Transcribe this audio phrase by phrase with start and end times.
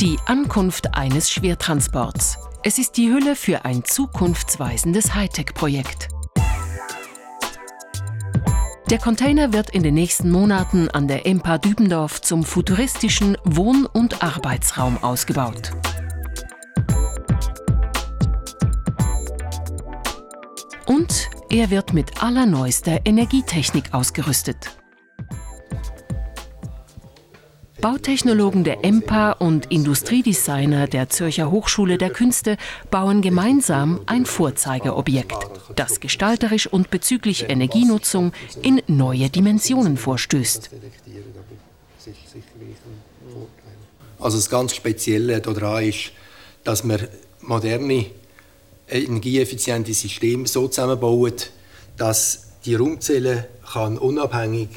[0.00, 2.36] Die Ankunft eines Schwertransports.
[2.64, 6.08] Es ist die Hülle für ein zukunftsweisendes Hightech-Projekt.
[8.90, 14.20] Der Container wird in den nächsten Monaten an der EMPA Dübendorf zum futuristischen Wohn- und
[14.24, 15.70] Arbeitsraum ausgebaut.
[20.86, 24.76] Und er wird mit allerneuester Energietechnik ausgerüstet.
[27.84, 32.56] Bautechnologen der EMPA und Industriedesigner der Zürcher Hochschule der Künste
[32.90, 35.36] bauen gemeinsam ein Vorzeigeobjekt,
[35.76, 40.70] das gestalterisch und bezüglich Energienutzung in neue Dimensionen vorstößt.
[44.18, 46.12] Also das ganz Spezielle daran ist,
[46.64, 47.06] dass man
[47.42, 48.06] moderne,
[48.88, 51.34] energieeffiziente Systeme so zusammenbauen,
[51.98, 54.70] dass die Raumzelle kann unabhängig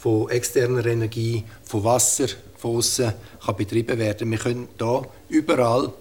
[0.00, 3.12] von externer Energie, von Wasser, von außen
[3.44, 4.30] kann betrieben werden.
[4.30, 5.92] Wir können hier überall,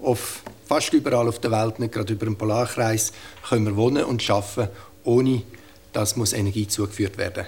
[0.00, 3.12] auf, fast überall auf der Welt, nicht gerade über den Polarkreis,
[3.48, 4.68] können wir wohnen und arbeiten,
[5.04, 5.42] ohne
[5.92, 7.46] dass muss Energie zugeführt werden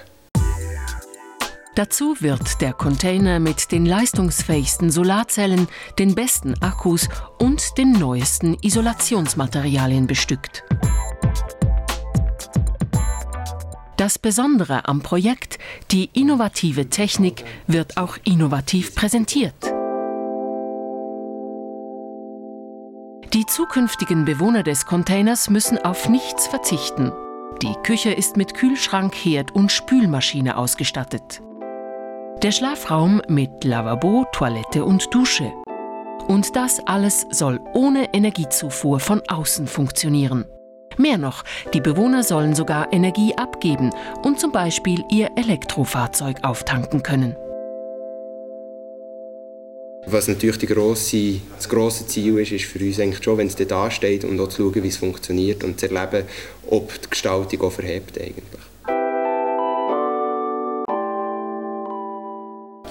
[1.75, 5.67] Dazu wird der Container mit den leistungsfähigsten Solarzellen,
[5.99, 10.63] den besten Akkus und den neuesten Isolationsmaterialien bestückt.
[14.05, 15.57] Das Besondere am Projekt,
[15.89, 19.55] die innovative Technik, wird auch innovativ präsentiert.
[23.33, 27.13] Die zukünftigen Bewohner des Containers müssen auf nichts verzichten.
[27.63, 31.41] Die Küche ist mit Kühlschrank, Herd und Spülmaschine ausgestattet.
[32.43, 35.51] Der Schlafraum mit Lavabo, Toilette und Dusche.
[36.27, 40.45] Und das alles soll ohne Energiezufuhr von außen funktionieren.
[40.97, 41.43] Mehr noch,
[41.73, 43.91] die Bewohner sollen sogar Energie abgeben
[44.23, 47.35] und zum Beispiel ihr Elektrofahrzeug auftanken können.
[50.07, 53.55] Was natürlich die grosse, das grosse Ziel ist, ist für uns eigentlich schon, wenn es
[53.55, 56.27] da steht und auch zu schauen, wie es funktioniert und zu erleben,
[56.69, 58.61] ob die Gestaltung auch verhebt eigentlich.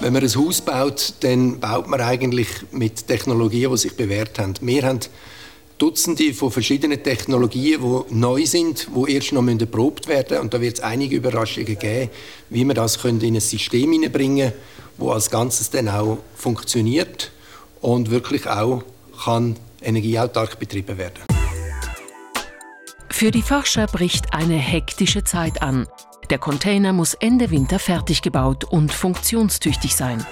[0.01, 4.53] Wenn man ein Haus baut, dann baut man eigentlich mit Technologien, die sich bewährt haben.
[4.59, 4.99] Wir haben
[5.77, 10.41] Dutzende von verschiedenen Technologien, die neu sind, die erst noch erprobt werden müssen.
[10.41, 12.09] Und da wird es einige Überraschungen geben,
[12.49, 14.61] wie wir das in ein System hineinbringen können,
[14.97, 17.31] das als Ganzes dann auch funktioniert
[17.81, 18.83] und wirklich auch
[19.23, 21.23] kann energieautark betrieben werden
[23.09, 25.87] Für die Forscher bricht eine hektische Zeit an.
[26.29, 30.25] Der Container muss Ende Winter fertig gebaut und funktionstüchtig sein.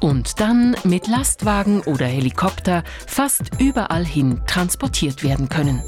[0.00, 5.82] Und dann mit Lastwagen oder Helikopter fast überall hin transportiert werden können.